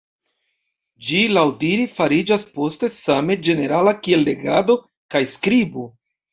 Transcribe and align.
Ĝi 1.07 1.19
laŭdire 1.33 1.85
fariĝas 1.99 2.47
poste 2.57 2.91
same 2.97 3.39
ĝenerala 3.51 3.95
kiel 4.03 4.27
legado 4.33 4.81
kaj 5.15 5.25
skribo. 5.39 5.89